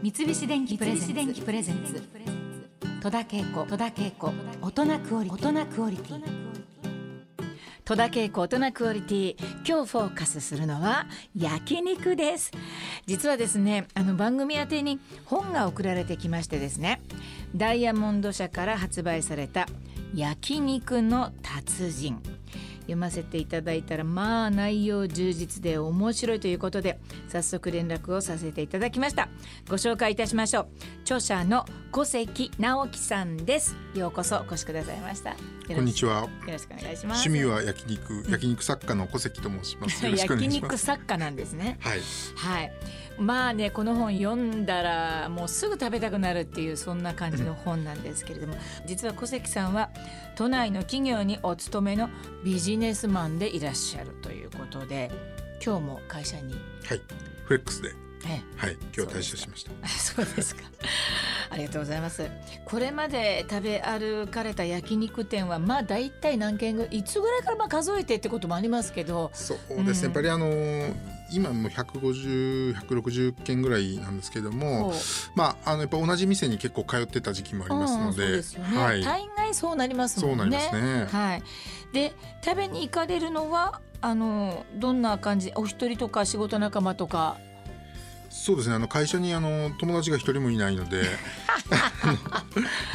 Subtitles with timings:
[0.00, 2.00] 三菱電機プレゼンツ。
[3.02, 3.66] 戸田恵子。
[3.66, 4.32] 戸田恵子。
[4.62, 6.22] 大人クオリ大人クオリティ。
[7.84, 9.36] 戸田恵子大人クオリティ。
[9.66, 12.52] 今日フォーカスするのは焼肉です。
[13.06, 17.00] 実はですねあの番組宛てに本が送られてきましてですね
[17.56, 19.66] ダイヤモンド社から発売された
[20.14, 22.22] 焼肉の達人
[22.88, 26.98] 読ませていただいたらまあ内容充実で面白いということで
[27.28, 29.28] 早速連絡をさせていただきました
[29.68, 30.68] ご紹介いたしましょう
[31.02, 35.36] 著者の小関直樹さんですようこそお越しくださいました
[35.74, 36.22] こんにちは。
[36.22, 40.06] よろしくお願いします趣味は焼肉、焼肉作家の小関と申します。
[40.06, 40.48] 焼。
[40.48, 42.00] 肉作家なんですねはい。
[42.36, 42.72] はい
[43.18, 48.54] まあねこの本読んだらもうすぐ食べたくなるっていうそんな感じの本なんですけれども
[48.86, 49.90] 実は小関さんは
[50.36, 52.08] 都内の企業にお勤めの
[52.44, 55.10] ビジネスマンでいらっしゃるということで
[55.64, 57.00] 今日も会社に、はい。
[57.44, 57.92] フレックスで、
[58.26, 59.72] えはい、今日は退社しました。
[59.84, 60.62] え、 そうですか。
[61.50, 62.28] ありがとうございます。
[62.66, 70.04] これまで食べ歩かれた焼肉店はまあ大体何軒ぐらいいつぐらいからまあ数えてってこともありますけどそうですね。
[70.04, 74.92] やっぱりあのー今もう150、160件ぐらいなんですけども、
[75.34, 78.42] まああのやっぱ同じ店に結構通ってた時期もありますので、
[78.74, 79.02] はい。
[79.02, 81.06] 大概そうなりますもんねなりますね。
[81.10, 81.42] はい。
[81.92, 85.52] で食べに行かれるのはあのどんな感じ？
[85.54, 87.36] お一人とか仕事仲間とか？
[88.30, 88.74] そうですね。
[88.74, 91.02] あの会社にあの友達が一人もいないので、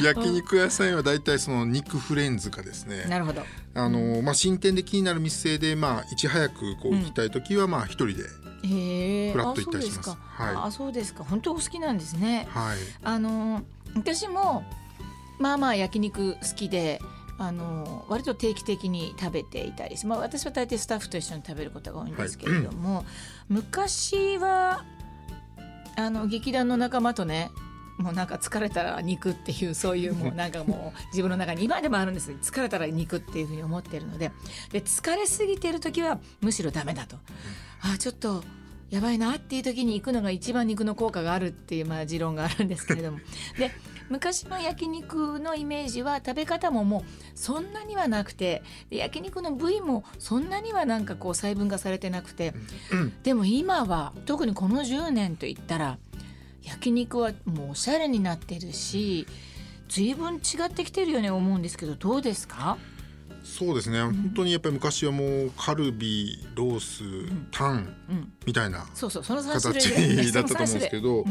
[0.00, 3.04] 焼肉屋さんはだいたいその肉フレンズかですね。
[3.08, 3.42] なるほど。
[3.74, 8.24] あのまあ新店で気になる店でまあいち早くこう行きたい時はまあ一人で。
[8.64, 10.18] フラッとあ行ったりしますそうですか。
[10.20, 11.24] はいあそうですか。
[11.24, 12.46] 本当お好きなんですね。
[12.50, 12.78] はい。
[13.02, 13.62] あの
[13.94, 14.64] 私も
[15.38, 17.00] まあまあ焼肉好きで。
[17.36, 23.04] あの割と定期的に食べていたりし、まあ、私は大抵スタッフと一緒に食べることが多いんですけれども、
[23.48, 24.84] 昔は
[25.96, 27.50] あの劇団の仲間とね
[27.98, 34.32] もうなんか疲れたら肉っていうそういうもうなんかもう 自分の中に今でもあるんです疲れたら肉っていうふうに思ってるので。
[34.72, 37.16] で疲れすぎてる時はむしろダメだと。
[37.80, 38.42] あちょっと
[38.90, 43.18] やばいなっていう時に行くのが一番肉の効果があるっていうまあ持論があるんですけれども。
[43.58, 43.70] で
[44.10, 47.02] 昔の焼肉のイメージは食べ方ももう
[47.34, 52.54] そんなにはなくてで焼肉の部位もそんなにはなんかこう細分化されてなくて
[52.92, 53.12] うん。
[53.22, 55.98] でも今は特にこの10年といったら
[56.62, 59.26] 焼肉はもうおしゃれになってるし
[59.88, 62.78] 随分違ってきてるように思うんですけどどうですか？
[63.44, 64.00] そうですね。
[64.00, 67.02] 本当にやっぱり昔はもうカルビ、ロース、
[67.50, 68.32] タンうん。
[68.46, 71.24] みたいなそうそうその3種形だったと思うんですけど、うん。
[71.24, 71.30] ま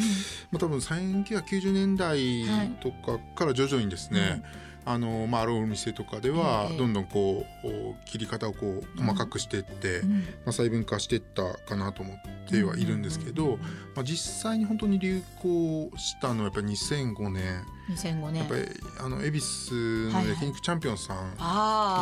[0.56, 2.46] あ多分1990年代
[2.82, 4.44] とかから徐々にですね。
[4.86, 6.78] あのまあ、あるお店とかではええ。
[6.78, 10.12] どんどんこうお切り方をこう細かくしていって、うん。
[10.12, 12.18] まあ、細分化していったかなと思っ
[12.50, 13.58] てはいるんですけど、
[13.96, 18.62] まあ、実際に本当に流行したのはやっぱり2005年2005年やっぱり
[19.00, 21.32] あの恵比寿の焼肉チャンピオンさん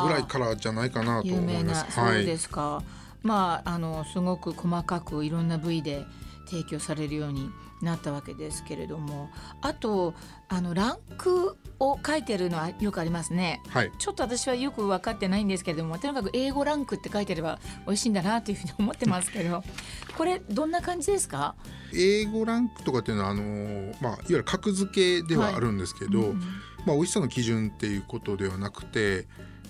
[0.07, 1.91] ぐらいからじゃないかなと有思います。
[1.91, 2.83] そうですか、
[3.23, 6.05] まああのすごく細かくいろんな部位で
[6.51, 7.49] 提供されるように
[7.81, 9.29] なったわけですけれども
[9.61, 10.13] あと
[10.49, 13.61] あのランクを書いてるのはよくありますね。
[13.69, 19.63] はい、ちょっと私はよく分かってないんですけれどもとにかく英語ランクって書いてれば美味しいんだなというふうに思ってますけど
[20.17, 21.55] これどんな感じですか？
[21.93, 26.41] 英語ランクとかっていうのはあの、まあ、いわゆる格付けではあるんですけど、うん。
[26.85, 29.23] まあ、美味しさの基準っていうことではなくていわ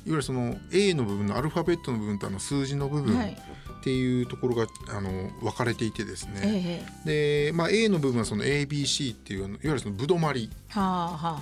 [0.06, 3.38] ゆるその A の部分のアルファベットの部分とあの数字の部分はい
[3.82, 5.10] っていうところがあの
[5.42, 7.50] 分かれていてですね、ええ。
[7.50, 10.52] で、まあ、A の部分はその ABC っていういわゆるそのぶどまり。
[10.70, 11.42] はあは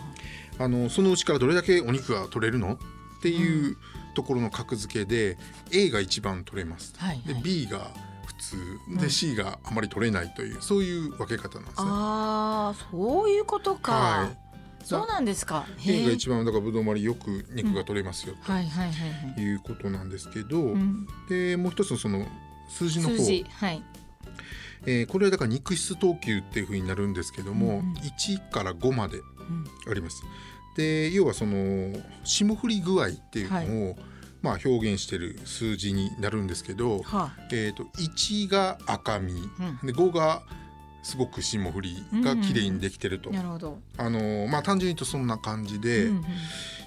[0.57, 0.63] あ。
[0.63, 2.73] あのそのうちからどれだけお肉が取れるの？
[2.73, 3.75] っていう
[4.15, 5.37] ところの格付けで
[5.73, 7.43] A が一番取れます、ではいはい。
[7.43, 7.91] B が
[8.25, 8.55] 普通。
[8.97, 9.09] で、うん。
[9.09, 11.89] C があまり取れないというそういう分け方なんですね。
[11.89, 14.48] あーそういうことか、はい
[14.83, 15.65] そうなんですか。
[15.85, 19.35] A が一番だからぶどうまりよく肉が取れますよはいはいはいはい。
[19.35, 21.07] ということなんですけど、うん。
[21.29, 22.25] でもう一つのその
[22.69, 23.17] 数字の方。
[23.17, 23.83] 数字はい。
[24.85, 27.93] えーこれはだから肉質等級っていうふうになるんですけども、うんうん。
[27.93, 29.65] 1から5までうん。
[29.89, 30.23] あります。
[30.75, 31.93] で要はその
[32.23, 33.95] 霜降り具合っていうのを、
[34.41, 39.87] まあ、表現してる数字になるんですけど、はえー、と1が赤身、うん。
[39.87, 40.43] で5が
[41.09, 46.23] すごく霜降りが綺麗にできてると、あなるほど、あのーまあ、単純に言うとそんな感じで、うんうん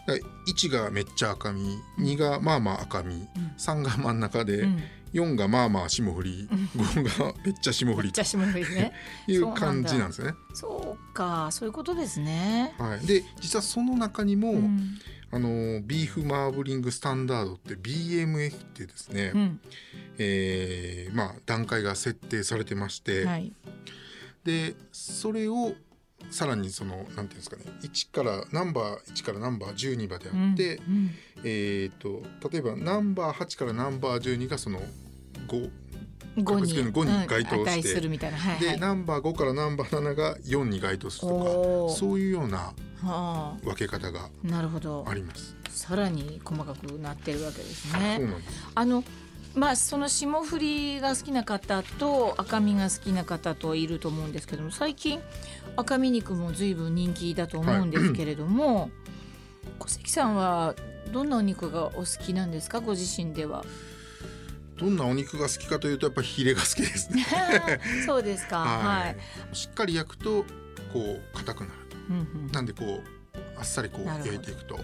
[0.04, 4.82] だから1がめっちゃ赤身2がまあまあ赤身、3が真ん中で、うん。
[5.12, 8.08] 4がまあまあ霜降り、5がめっちゃ霜降り。
[8.08, 8.92] とじゃあ霜降りね。
[9.28, 10.34] いう感じなんですよね。
[10.54, 14.98] そうかそういうことですね、はい、で実はその中にも、うん。
[15.34, 19.60] あのビーフマーブリングスタンダードって BMF ってですね、うん。
[20.18, 23.52] えーまあ、段階が設定されてまして、はい
[24.44, 25.72] でそれを
[26.30, 31.10] さらにそのなんていうんですかね1からナンバー1からナンバー12まであって、うんうん。
[31.44, 34.80] えー、と例えばナンバー8からナンバー12がその
[35.48, 35.70] 5
[36.36, 42.72] 5格付けの5に該当してうん値するみたいな、はいはい、でナンバー5からナンバー7が4に該当するとかそういうような
[43.02, 45.04] は分け方があ、なるほど。
[45.08, 45.56] あります。
[45.68, 48.18] さらに細かくなってるわけですそうね。
[48.18, 48.70] なんです。
[48.74, 49.04] あの
[49.54, 55.20] まあその霜降りが好きな方と赤身が好きな方といると思うんですけども最近
[55.76, 58.90] 赤身肉も随分人気だと思うんですけれども、
[59.78, 60.74] 小関さんは
[61.12, 63.64] どんなお肉がお好きなんですかご自身では？
[64.78, 67.24] どんなお肉が好きかというとやっぱりヒレが好きですね。
[68.06, 68.58] そうですか。
[68.58, 69.16] はい。
[69.54, 70.44] しっかり焼くと
[70.92, 71.96] こう硬くなると。
[72.10, 74.80] うんうんなんでこうあっさりこう焼いていくと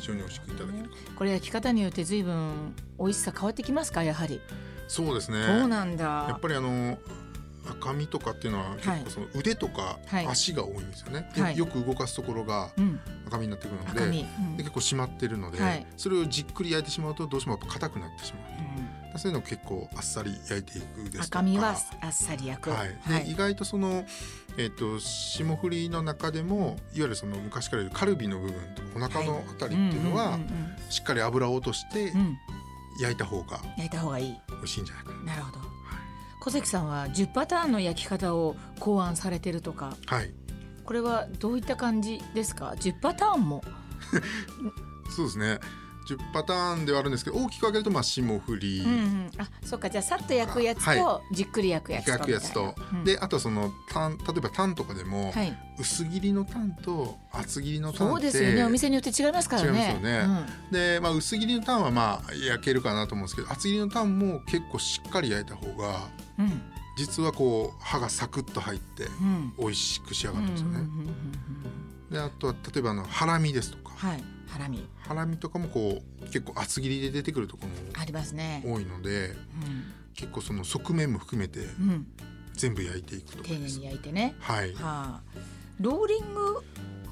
[0.00, 4.02] 非常に美味しくいただけるかこれ焼き方によって随分美味しさ変わってきますか？
[4.02, 4.40] やはり。
[4.88, 5.44] そうですね。
[5.44, 6.26] そうなんだ？
[6.28, 6.98] やっぱりあの
[7.68, 9.00] 赤身とかっていうのは結はい。
[9.04, 10.26] 構その腕とかはい。
[10.26, 11.56] 足が多いんですよね、ではい。
[11.58, 13.94] よく動かすところがうん、赤身になってくるの。
[13.94, 14.56] でうん。
[14.56, 15.86] で結構締まってるので、はい。
[15.96, 18.42] それをじっくり焼いてしまうとどうしても硬くなってしまう
[19.18, 21.40] そういうのを結構あっさり焼いていくですとか。
[21.40, 22.70] 赤身はあっさり焼く。
[22.70, 23.24] はい。
[23.24, 24.04] で意外とその、
[24.56, 30.38] えっと霜降りの中でもいわゆるその昔から言うカルビの部分とかお腹のあたりっていうのは、
[30.88, 32.12] しっかり油を落として
[33.00, 34.36] 焼いた方が焼いた方がいい。
[34.48, 35.22] 美味しいんじゃないかな。
[35.24, 35.58] なるほど。
[36.40, 40.32] 小関さんは10パターンの焼き方を考案されてるとか、はい。
[40.84, 43.62] これはどういった感じですか？10パターンも？
[45.14, 45.58] そうですね
[46.08, 49.90] 10パターンではあるんですけど大きく分けるとまあ霜降り、うんうん、あそうか。
[49.90, 53.04] じゃあさっと焼くやつと、はじっくり焼くやつと焼くやつと、うん。
[53.04, 58.64] であとそのタン例えばタンとかでも、はい、薄切りのタンと厚切りのタンってそうですよね。
[58.64, 59.68] お店によって違いますからね。
[59.68, 60.46] 違いますよね。
[60.70, 66.08] で、まあ、薄切りのタンはまあ焼けるかなと思うんですけど厚切りのタンも結構しっかり焼いた方が
[66.38, 66.46] うん。
[66.46, 66.62] うん
[66.96, 69.54] 実はこう歯がサクッと入ってうん。
[69.58, 70.80] 美味しく仕上うんがるんですよね。
[70.80, 71.69] うんうんうんうん
[72.10, 73.94] であとは例えばあのハラミですとか。
[73.96, 74.84] はいハラミ。
[74.98, 78.62] ハラミとかもこう結構厚切りで出てくるところありますね。
[78.64, 79.36] も多いのでうん。
[80.14, 82.06] 結構その側面も含めてうん、
[82.52, 84.34] 全部焼いていくとか丁寧に焼いてね。
[84.40, 85.20] はい、はあ、
[85.78, 86.62] ローリング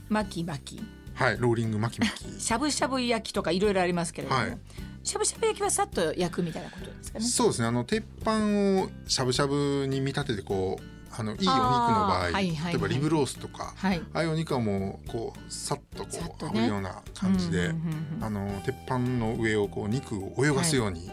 [0.09, 0.83] 巻き巻き。
[1.15, 2.31] はい、ローリング巻き巻き。
[2.41, 4.59] しゃぶしゃぶ焼きとかいろいろありますけれども、はい。
[5.03, 7.25] しゃぶしゃぶ焼きはさっと焼くみたいなことですかね。
[7.25, 7.69] そうですね。
[7.69, 14.01] あの鉄板をしゃぶしゃぶに見立ててこうあのいいお肉の場合、例えばリブロースとか、はい。
[14.13, 17.73] ああいうお肉はもうこうさっとこう炙るような感じで、
[18.21, 21.11] あの鉄板の上をこう肉を泳がすように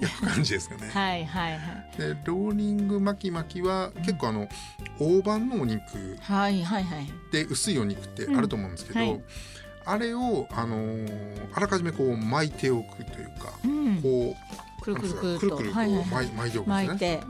[0.00, 0.88] 焼く感じですかね。
[0.92, 1.98] はいはいはい。
[1.98, 4.48] でローリング巻き巻きは結構あの
[4.98, 7.12] 大判のお肉はいはいはい。
[7.32, 9.22] で薄いお肉ってあると思うんですけど、
[9.84, 14.36] あれを、あのーあらかじめこう巻いておくというか、うん、こ
[14.82, 17.20] くうるくるくるくるくるこう巻いておくんですね。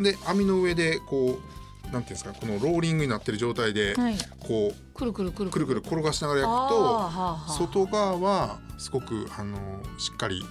[0.00, 9.56] で網の上でこうなんていうんですかこのローリングになってる状態ではい、こくるくるくるうくるくる転がしながら焼くあーとはあはあ外側はすごくあの
[9.98, 10.42] しっかり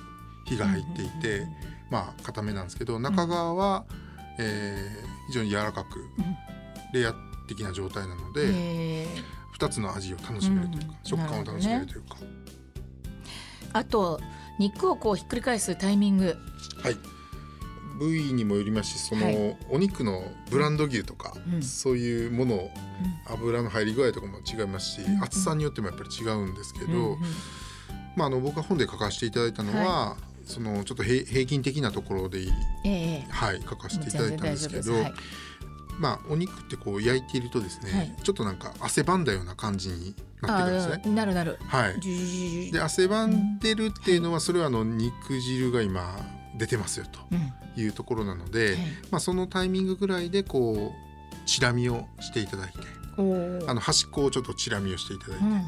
[0.46, 1.50] 火が入っていてうん
[1.90, 3.86] まあ固めなんですけど中側は
[4.40, 6.06] えー非常に柔らかく
[6.94, 7.14] レア
[7.48, 9.08] 的な状態なのうんでへー。
[9.60, 10.96] 2つの味を楽しめるというかうん。
[11.04, 12.18] 食感を楽しめるというか。
[13.74, 14.20] あと
[14.60, 16.38] 肉をこうひっくり返すタイミング。
[16.82, 17.17] はい
[17.98, 19.58] 部位にもよりますしその、はい。
[19.70, 21.62] お肉のブランド牛とか、うん。
[21.64, 22.72] そういうものを
[23.28, 25.24] 油の入り具合とかも違いますし、うんうん。
[25.24, 27.20] 厚さによってもやっぱり違うんですけど、うんうん。
[28.16, 32.52] まあ、あの僕が本で書かせていただいたのは、そのちょっと平平均的なところでいい、
[32.86, 33.28] ええ。
[33.30, 34.94] はい、書かせていただいたんですけど、
[36.00, 38.16] まあ、お肉ってこう焼いているとですね、はい。
[38.24, 41.02] ちょっとなんか汗ばんだような感じになってくるんですね。
[41.06, 41.58] あなるなる。
[41.68, 46.16] はい、で汗ばんでるっていうのはそれはあの肉汁が今
[46.58, 47.54] 出てますよとうん。
[47.82, 48.78] いうところなので、はい。
[49.12, 52.80] まあ、そのタイミングぐらいでこうチラ見をしていただいて
[53.68, 55.60] あの端っこをちょっとチラ見をしていただいて、うんうんう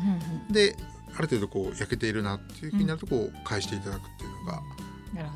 [0.50, 0.54] ん。
[0.54, 0.76] で
[1.16, 4.62] ある程度こう焼けているなっていうふうになるとこう返していただくっていうのが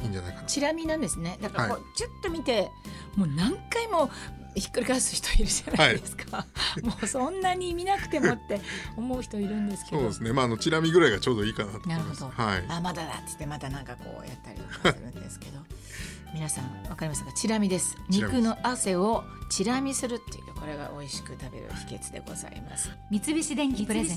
[0.04, 0.48] いいんじゃないかな。
[0.48, 1.38] チラ見なんですね。
[1.42, 2.70] だからこう、はちょっと見て
[3.16, 4.10] もう何回も
[4.56, 6.46] ひっくり返す人いるじゃないですか、
[6.84, 8.62] もうそんなに見なくてもって
[8.96, 9.98] 思う人いるんですけど。
[9.98, 10.34] そうですね。
[10.34, 12.22] まああのチラ見ぐらいがちょうどいいかなと思います。
[12.22, 12.44] なるほど。
[12.44, 12.66] はい。
[12.70, 15.60] あまだだっつってまたなんかこうやったりとかするんですけど。
[16.34, 17.32] 皆さんわかりますか？
[17.34, 17.96] チラ見です。
[18.12, 18.42] チラ見です。
[18.42, 22.90] 肉の汗をチラ見するっていうこれが美味しく食べる秘訣でございます。
[23.12, 24.14] 三菱電機プレゼ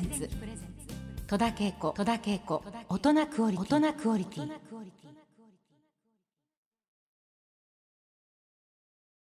[0.00, 0.30] ンツ。
[1.26, 1.92] 戸田恵子。
[1.96, 2.62] 戸田恵子。
[2.88, 4.50] 大人クオリティ大人クオリティ